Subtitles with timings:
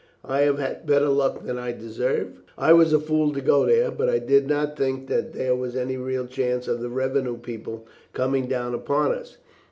[0.25, 2.39] I have had better luck than I deserved.
[2.57, 5.75] I was a fool to go there, but I did not think that there was
[5.75, 9.37] any real chance of the revenue people coming down upon us.